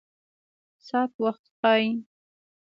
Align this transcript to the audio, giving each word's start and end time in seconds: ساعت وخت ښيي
ساعت 0.87 1.11
وخت 1.23 1.43
ښيي 1.59 1.87